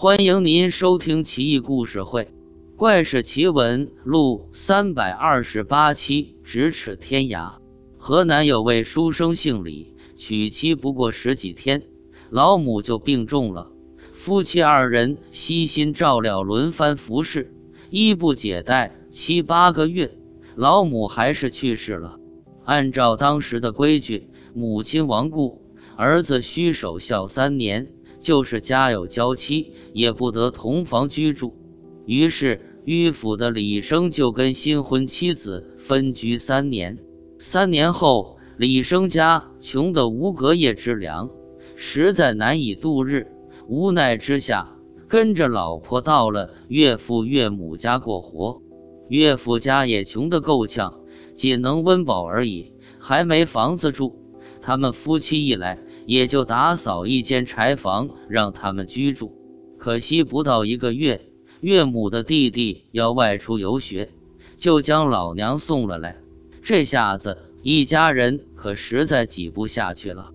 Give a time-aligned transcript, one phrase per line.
[0.00, 2.22] 欢迎您收听《奇异故事会·
[2.76, 6.36] 怪事奇闻录》三百二十八期。
[6.44, 7.54] 咫尺天涯，
[7.98, 11.82] 河南有位书生姓李，娶妻不过十几天，
[12.30, 13.72] 老母就病重了。
[14.12, 17.52] 夫妻二人悉心照料，轮番服侍，
[17.90, 20.16] 衣不解带，七八个月，
[20.54, 22.20] 老母还是去世了。
[22.64, 25.60] 按照当时的规矩，母亲亡故，
[25.96, 27.88] 儿子需守孝三年。
[28.18, 31.54] 就是家有娇妻，也不得同房居住。
[32.06, 36.98] 于是迂腐的李生就跟新婚妻子分居三年。
[37.38, 41.30] 三年后，李生家穷得无隔夜之粮，
[41.76, 43.26] 实在难以度日。
[43.68, 44.74] 无奈之下，
[45.06, 48.62] 跟着老婆到了岳父岳母家过活。
[49.08, 51.00] 岳父家也穷得够呛，
[51.34, 54.18] 仅能温饱而已，还没房子住。
[54.60, 55.78] 他们夫妻一来。
[56.08, 59.30] 也就打扫一间柴房让他们居住，
[59.76, 61.20] 可惜不到一个月，
[61.60, 64.08] 岳母的弟弟要外出游学，
[64.56, 66.16] 就将老娘送了来。
[66.62, 70.30] 这下子一家人可实在挤不下去了。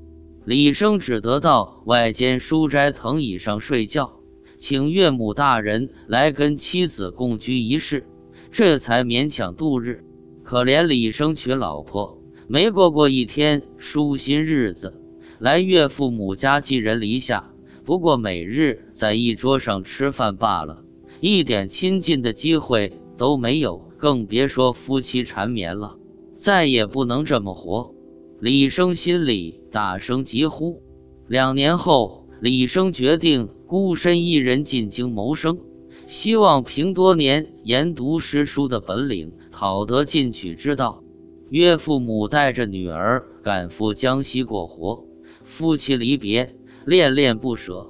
[0.46, 4.20] 李生只得到外间书斋藤椅上睡觉，
[4.58, 8.06] 请岳母大人来跟妻子共居一室，
[8.52, 10.04] 这才勉强度日。
[10.44, 15.00] 可怜李生娶老婆没过过一天舒心日子。
[15.40, 17.52] 来岳父母家寄人篱下，
[17.84, 20.84] 不过每日在一桌上吃饭罢了，
[21.20, 25.98] 一点亲近的机会都没有，更别说夫妻缠绵了。
[26.38, 27.94] 再也不能这么活，
[28.40, 30.82] 李生心里大声疾呼。
[31.28, 35.58] 两年后，李生决定孤身一人进京谋生，
[36.06, 41.02] 希望凭多年研读诗书的本领，讨得进取之道。
[41.50, 45.06] 岳父母带着女儿赶赴江西过活。
[45.44, 46.56] 夫妻离别，
[46.86, 47.90] 恋恋不舍。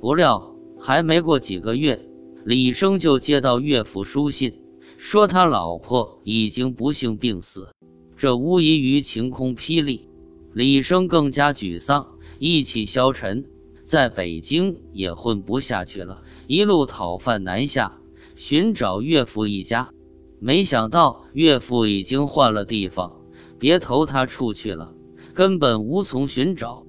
[0.00, 1.98] 不料还没过几个月，
[2.44, 4.60] 李生就接到岳父书信，
[4.98, 7.68] 说他老婆已经不幸病死。
[8.16, 10.08] 这无异于晴空霹雳，
[10.52, 12.06] 李生更加沮丧，
[12.38, 13.44] 意气消沉，
[13.82, 17.98] 在北京也混不下去了，一路讨饭南下，
[18.36, 19.90] 寻找岳父一家。
[20.38, 23.12] 没想到岳父已经换了地方，
[23.58, 24.94] 别投他处去了，
[25.32, 26.83] 根本无从寻找。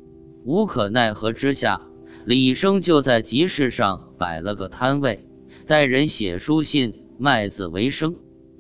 [0.46, 1.82] 无可奈何之下，
[2.24, 5.28] 李生就在集市上摆了个摊位，
[5.66, 8.16] 带人写书信卖字为生。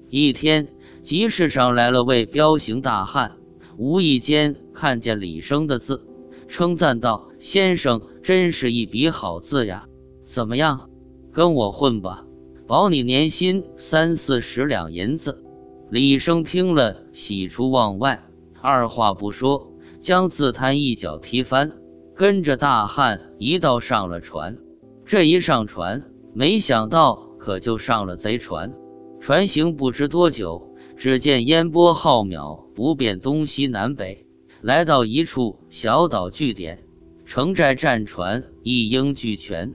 [0.10, 0.68] 一天，
[1.04, 3.34] 集市上来了位彪形大汉，
[3.78, 6.04] 无意间看见李生的字，
[6.48, 9.88] 称赞道：“先生真是一笔好字呀！
[10.26, 10.90] 怎么样，
[11.32, 12.26] 跟我混吧，
[12.66, 15.44] 保你年薪三四十两银子。”
[15.92, 18.24] 李生听了，喜出望外，
[18.60, 19.72] 二话不说。
[20.06, 21.72] 将自摊一脚踢翻，
[22.14, 24.56] 跟着大汉一道上了船。
[25.04, 28.72] 这一上船，没想到可就上了贼船。
[29.20, 34.28] 船行不知多久，只见烟波浩渺，不辨东西南北。
[34.62, 36.84] 来到一处小岛据点，
[37.26, 39.74] 城寨战船一应俱全，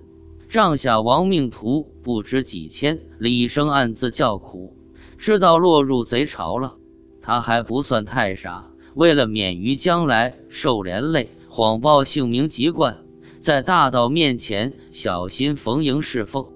[0.48, 3.00] 帐下亡命徒不知几千。
[3.18, 4.76] 李生暗自叫苦，
[5.18, 6.76] 知道落入贼巢了。
[7.20, 8.69] 他还不算太傻。
[8.94, 12.98] 为了免于将来受连累，谎报姓名籍贯，
[13.38, 16.46] 在大道面前小心逢迎侍奉。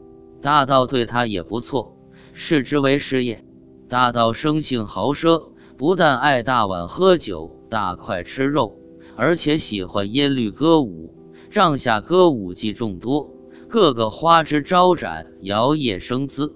[0.41, 1.97] 大道对他也不错，
[2.33, 3.45] 视之为师业。
[3.89, 8.77] 大道生性豪奢，不但爱大碗喝酒、大块吃肉，
[9.17, 11.15] 而且喜欢音律歌舞。
[11.51, 13.31] 帐下歌舞伎众多，
[13.69, 16.53] 个个花枝招展，摇曳生姿。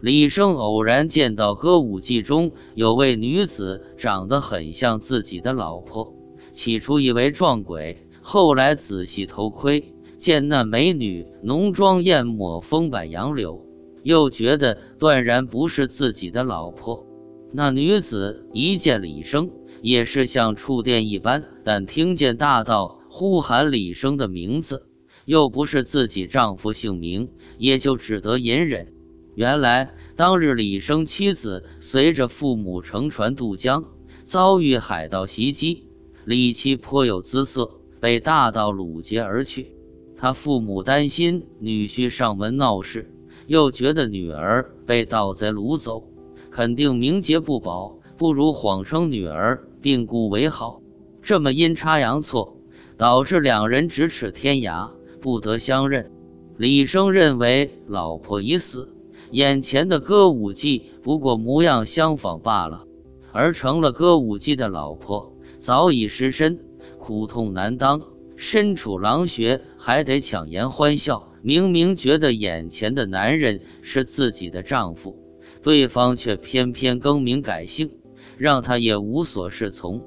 [0.00, 6.10] 李生偶然见到歌舞伎中有位女子，长得很像自己的老婆。
[6.52, 13.62] 起初以为撞鬼，后来仔细偷窥，见那美女浓妆艳抹，风摆杨柳，
[14.02, 17.06] 又觉得断然不是自己的老婆。
[17.52, 19.50] 那女子一见李生，
[19.82, 24.86] 也是像触电一般，但听见大道呼喊李生的名字，
[25.26, 27.28] 又不是自己丈夫姓名，
[27.58, 28.94] 也就只得隐忍。
[29.34, 33.84] 原来当日李生妻子随着父母乘船渡江，
[34.24, 35.88] 遭遇海盗袭击，
[36.24, 39.74] 李妻颇有姿色，被大盗掳劫而去。
[40.16, 43.10] 他父母担心女婿上门闹事，
[43.46, 46.04] 又觉得女儿被盗贼掳走，
[46.50, 50.82] 肯定名节不保，不如谎称女儿病故为好。
[51.22, 52.56] 这么阴差阳错，
[52.98, 54.90] 导致两人咫尺天涯，
[55.20, 56.10] 不得相认。
[56.58, 58.92] 李生认为老婆已死。
[59.32, 62.84] 眼前的歌舞伎不过模样相仿罢了，
[63.32, 66.58] 而成了歌舞伎的老婆早已失身，
[66.98, 68.00] 苦痛难当，
[68.36, 75.16] 身处狼穴还得强颜欢笑，明明觉得眼前的男人是自己的丈夫，
[75.62, 77.90] 对方却偏偏更名改姓，
[78.36, 80.02] 让她也无所适从。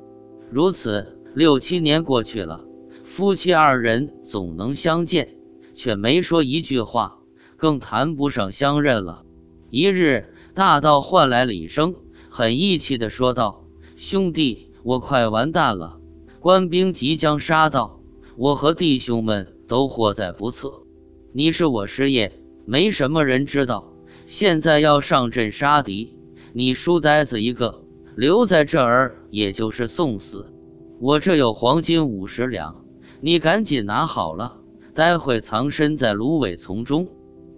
[0.52, 2.64] 如此六七年过去了，
[3.04, 5.30] 夫妻二人总能相见，
[5.74, 7.20] 却没说一句话，
[7.64, 9.24] 更谈不上相认了。
[9.70, 11.96] 一日，大道唤来李生，
[12.30, 13.64] 很义气地说道
[13.96, 15.98] ：“兄弟，我快完蛋了，
[16.42, 18.02] 官兵即将杀到，
[18.36, 20.84] 我和弟兄们都祸在不测。”
[21.32, 22.34] 你是我师爷，
[22.66, 23.94] 没什么人知道。
[24.28, 26.18] 现在要上阵杀敌，
[26.52, 27.86] 你书呆子一个，
[28.18, 30.52] 留在这儿也就是送死。
[31.00, 32.84] 我这有黄金五十两，
[33.22, 34.58] 你赶紧拿好了，
[34.94, 37.08] 待会藏身在芦苇丛中，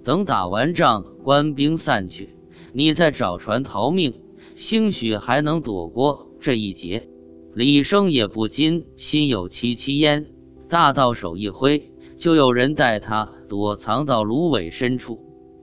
[0.06, 2.30] 等打完仗，官兵散去，
[2.74, 4.13] 你再找船逃命，
[4.56, 7.10] 兴许还能躲过这一劫。
[7.56, 10.28] 李生也不禁心有戚戚焉，
[10.69, 11.92] 大道手一挥。
[12.16, 15.19] 就有人带他躲藏到芦苇深处，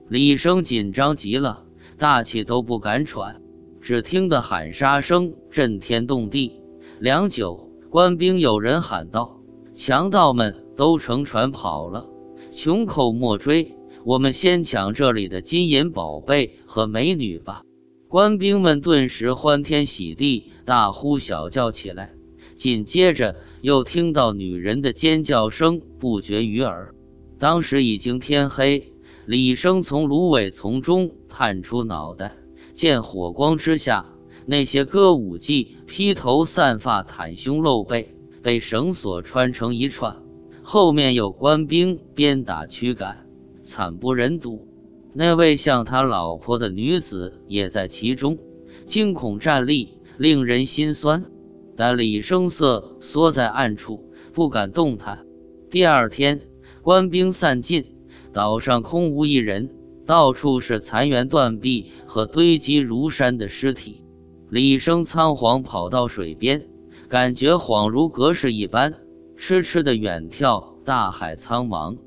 [0.09, 1.63] 李生紧张极了，
[1.97, 3.41] 大气都不敢喘。
[3.79, 6.61] 只听得喊杀声震天动地。
[6.99, 9.39] 良久，官兵有人喊道
[9.73, 12.05] ：“强盗们都乘船跑了，
[12.51, 17.63] 穷寇莫追，我们先抢这里的金银宝贝和美女吧！”
[18.07, 22.13] 官兵们顿时欢天喜地，大呼小叫起来。
[22.55, 23.35] 紧接着。
[23.63, 26.93] 又听到女人的尖叫声不绝于耳。
[27.39, 28.91] 当时已经天黑，
[29.25, 32.35] 李生从芦苇丛中探出脑袋，
[32.73, 34.05] 见火光之下，
[34.45, 40.21] 那些歌舞伎披头散发、袒胸露背，被绳索穿成一串，
[40.61, 43.22] 后面有官兵鞭打驱赶，
[43.63, 44.67] 惨不忍睹。
[45.13, 48.37] 那位像他老婆的女子也在其中，
[48.85, 51.23] 惊恐站立，令人心酸。
[51.75, 55.25] 但李生色缩在暗处，不敢动弹。
[55.69, 56.41] 第二天，
[56.81, 57.83] 官兵散尽，
[58.31, 59.69] 岛上空无一人，
[60.05, 64.03] 到处是残垣断壁和堆积如山的尸体。
[64.49, 66.67] 李生仓皇跑到水边，
[67.07, 68.93] 感觉恍如隔世一般，
[69.35, 71.97] 痴痴的远眺大海苍茫，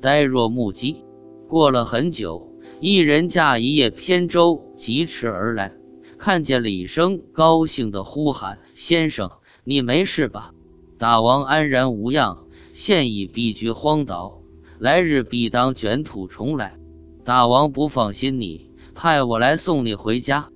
[0.00, 1.05] 呆若木鸡。
[1.48, 5.72] 过了很久，一人驾一叶扁舟疾驰而来。
[6.18, 9.30] 看见李生，高兴地呼喊：“先生，
[9.64, 10.52] 你没事吧？”
[10.98, 14.40] 大王安然无恙，现已避居荒岛，
[14.78, 16.78] 来日必当卷土重来。
[17.22, 20.48] 大王不放心你，派我来送你回家。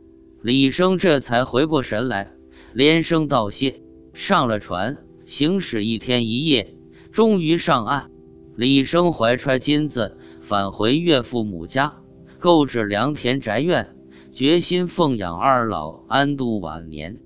[0.43, 2.33] 李生这才回过神来，
[2.73, 3.83] 连声道谢，
[4.15, 4.97] 上了船，
[5.27, 6.75] 行驶一天一夜，
[7.13, 8.11] 终于上岸。
[8.57, 10.17] 李生怀揣金子，
[10.51, 11.95] 返回岳父母家，
[12.41, 13.95] 购置良田宅院。
[14.33, 17.17] 决心奉养二老，安度晚年。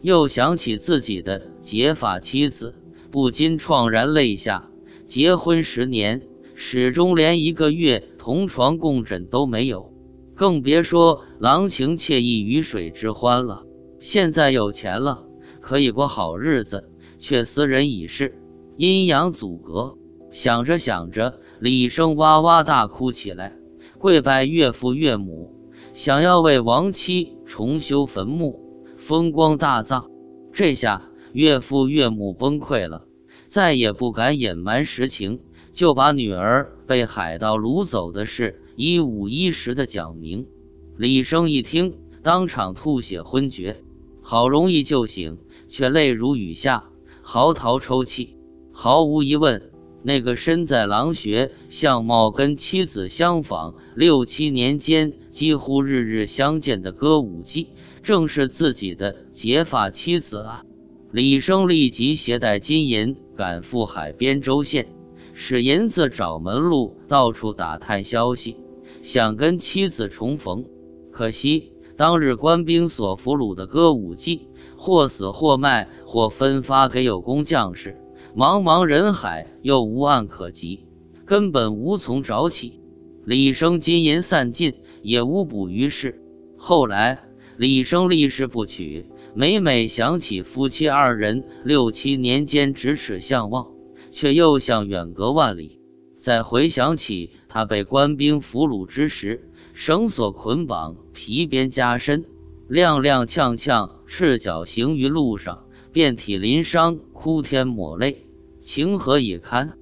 [0.00, 2.74] 又想起自己的结发妻子，
[3.08, 4.68] 不禁怆然泪下。
[5.04, 6.22] 结婚十年，
[6.56, 9.92] 始终连一个月同床共枕都没有，
[10.34, 13.62] 更别说郎情妾意、鱼水之欢了。
[14.00, 15.24] 现在有钱了，
[15.60, 18.36] 可以过好日子，却斯人已逝，
[18.76, 19.96] 阴阳阻隔。
[20.32, 23.56] 想着想着，李生哇哇大哭起来，
[23.96, 25.54] 跪拜岳父岳母。
[25.94, 28.58] 想要为亡妻重修坟墓，
[28.96, 30.10] 风光大葬。
[30.52, 33.04] 这下岳父岳母崩溃了，
[33.46, 35.38] 再也不敢隐瞒实情，
[35.70, 40.48] 就把女儿被海盗掳走的事一五一十的讲明。
[40.96, 43.84] 李生一听，当场吐血昏厥，
[44.20, 45.38] 好容易救醒，
[45.68, 46.86] 却泪如雨下，
[47.22, 48.36] 嚎啕抽泣。
[48.72, 49.70] 毫无疑问。
[50.02, 57.68] 那个身在狼穴、相貌跟妻子相仿、六七年间几乎日日相见的歌舞伎，
[58.02, 60.64] 正是自己的结发妻子啊！
[61.12, 64.88] 李生立即携带金银赶赴海边州县，
[65.34, 68.56] 使银子找门路，到处打探消息，
[69.02, 70.64] 想跟妻子重逢。
[71.12, 77.96] 可惜当日官兵所俘虏的歌舞伎，或死或卖，或分发给有功将士。
[78.34, 80.86] 茫茫人海，又无岸可及，
[81.26, 82.80] 根本无从找起。
[83.26, 84.72] 李生金银散尽，
[85.02, 86.18] 也无补于事。
[86.56, 87.22] 后来，
[87.58, 93.66] 李生立誓不娶，每每想起夫妻二人六七年间咫尺相望，
[94.10, 95.78] 却又像远隔万里。
[96.18, 102.24] 再回想起他被官兵俘虏之时，绳索捆绑，皮鞭加身，
[102.70, 105.66] 踉踉跄跄，赤脚行于路上。
[105.92, 108.26] 遍体鳞伤，哭天抹泪，
[108.62, 109.74] 情何以堪？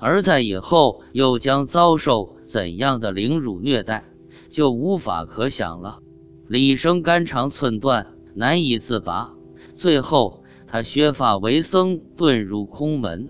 [0.00, 4.04] 而在以后又将遭受怎样的凌辱虐待，
[4.48, 5.98] 就无法可想了。
[6.46, 9.34] 李生肝肠寸断，难以自拔。
[9.74, 13.28] 最后，他削发为僧，遁入空门。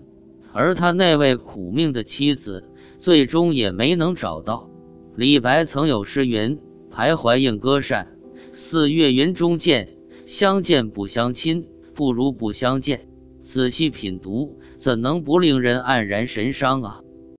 [0.52, 2.64] 而他那位苦命的妻子，
[2.98, 4.70] 最终也没能找到。
[5.16, 6.58] 李白曾有诗云
[6.94, 8.16] ：“徘徊应歌扇，
[8.52, 9.96] 似月云中见。
[10.26, 11.66] 相见不相亲，
[11.98, 13.04] 不如不相见。”
[13.42, 17.00] 仔细品读，怎能不令人黯然神伤啊！